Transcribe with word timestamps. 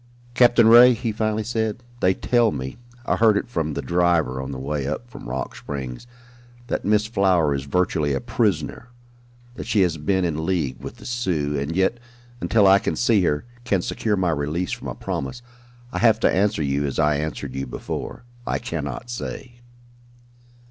"Captain 0.33 0.67
Ray," 0.67 0.95
he 0.95 1.11
finally 1.11 1.43
said, 1.43 1.83
"they 1.99 2.15
tell 2.15 2.49
me 2.51 2.77
I 3.05 3.17
heard 3.17 3.37
it 3.37 3.47
from 3.47 3.75
the 3.75 3.83
driver 3.83 4.41
on 4.41 4.51
the 4.51 4.57
way 4.57 4.87
up 4.87 5.07
from 5.07 5.29
Rock 5.29 5.55
Springs 5.55 6.07
that 6.65 6.83
Miss 6.83 7.05
Flower 7.05 7.53
is 7.53 7.65
virtually 7.65 8.11
a 8.15 8.19
prisoner, 8.19 8.89
that 9.53 9.67
she 9.67 9.81
had 9.81 10.03
been 10.03 10.25
in 10.25 10.43
league 10.43 10.79
with 10.79 10.95
the 10.97 11.05
Sioux, 11.05 11.55
and 11.55 11.75
yet, 11.75 11.99
until 12.39 12.65
I 12.65 12.79
can 12.79 12.95
see 12.95 13.21
her 13.21 13.45
can 13.63 13.83
secure 13.83 14.17
my 14.17 14.31
release 14.31 14.71
from 14.71 14.87
a 14.87 14.95
promise, 14.95 15.43
I 15.91 15.99
have 15.99 16.19
to 16.21 16.31
answer 16.33 16.63
you 16.63 16.87
as 16.87 16.97
I 16.97 17.17
answered 17.17 17.53
you 17.53 17.67
before 17.67 18.23
I 18.47 18.57
cannot 18.57 19.11
say." 19.11 19.59